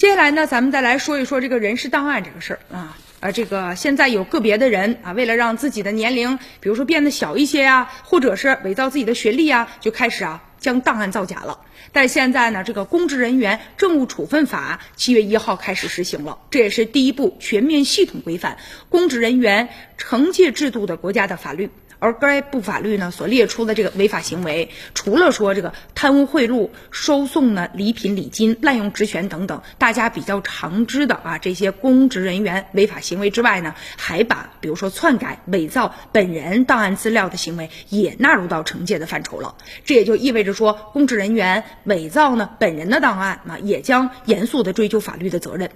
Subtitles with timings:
[0.00, 2.96] 接下来呢，咱们再来说一说这个人事档案这个事儿啊。
[3.20, 11.60] 啊，这个现在有个别的人啊，为了让自己的年龄，比如说变得小一些呀，或者是伪造自己的学历啊，就开始啊将档案造假了。
[11.92, 18.56] 但现在呢，这个公职人员政务处分法七月一号开始实行了，这也是第一部全面系统规范
[18.88, 21.68] 公职人员惩戒制度的国家的法律。
[22.00, 39.54] 而该部法律呢所列出的这个违法行为，除了说这个贪污贿赂、收送呢礼品礼金、滥用职权等等，大家比较常知的啊这些公职人员违法行为之外呢，还把比如说篡改、伪造本人档案资料的行为也纳入到惩戒的范畴了。
[39.84, 45.70] 这也就意味着说，公职人员伪造呢本人的档案，那也将严肃的追究法律的责任。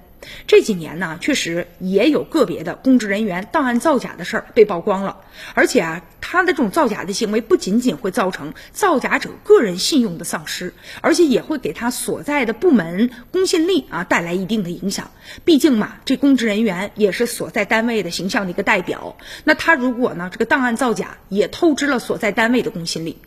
[0.46, 5.18] 这几年呢，确实也有个别的公职人员档案造假的事儿被曝光了，
[5.52, 15.10] 而且啊，他的这种造假的行为不仅仅会造成造假者个人信用的丧失，而且也会给他所在的部门公信力啊带来一定的影响。
[15.44, 23.18] 毕竟嘛，这公职人员也是所在单位的形象的一个代表，那他如果呢这个档案造假，也透支了所在单位的公信力。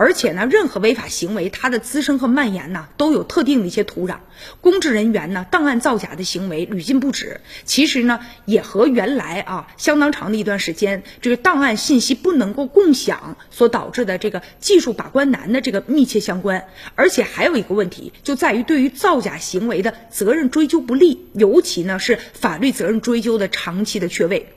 [0.00, 4.16] 而且呢，任何违法行为，它的滋生和蔓延呢，都有特定的一些土壤。
[4.62, 7.42] 公职人员呢，档案造假的行为屡禁不止。
[7.66, 16.66] 其实呢，也和原来啊相当长的一段时间，这个档案信息不能够共享所导致的这个技术把关难的这个密切相关。
[16.94, 24.48] 而且还有一个问题，就在于对于造假行为的责任追究不力，尤其呢是法律责任追究的长期的缺位。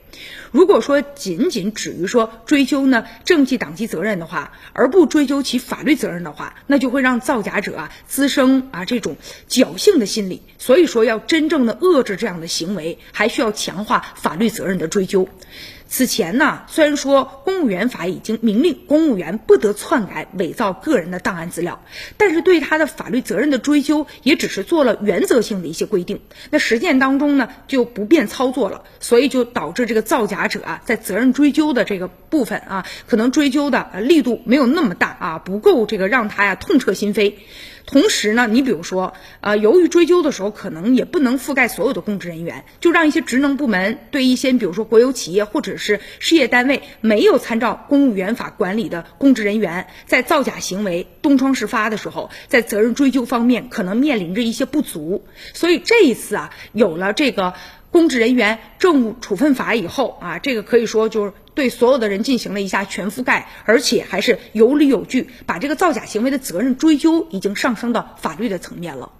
[0.50, 9.16] 如果说仅仅止于说追究呢政绩党纪责任的话，而不追究其法律责任的话，那就会让造假者啊滋生啊这种
[9.48, 10.42] 侥幸的心理。
[10.58, 15.28] 所以说，要真正的遏制这样的行为，还需要强化法律责任的追究。
[15.86, 21.84] 此前呢，虽然说公务员法已经明令公务员不得篡改、伪造个人的档案资料，
[22.16, 26.20] 但是对他的法律责任的追究也只是做了原则性的一些规定。
[26.50, 37.34] 那实践当中呢，就不便操作了，所以就导致这个造假者啊，在责任追究的这个部分啊，可能追究的力度没有那么大啊，不够这个让他呀痛彻心扉。
[37.86, 55.24] 同时呢，你比如说，呃，由于追究的时候可能也不能覆盖所有的公职人员，就让一些职能部门对一些，比如说国有企业或者是事业单位没有参照公务员法管理的公职人员，在造假行为东窗事发的时候，在责任追究方面可能面临着一些不足。
[55.52, 57.52] 所以这一次啊，有了这个
[57.94, 61.32] 公职人员政务处分法以后啊，这个可以说就是。
[61.54, 69.12] 对所有的人进行了一下全覆盖，而且还是有理有据，把这个造假行为的责任追究已经上升到法律的层面了。